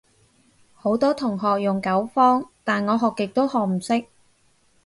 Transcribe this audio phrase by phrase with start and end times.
[0.73, 4.07] 好多同學用九方，但我學極都學唔識